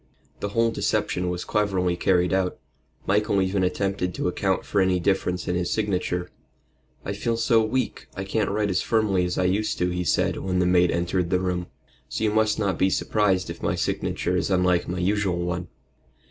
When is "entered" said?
10.89-11.29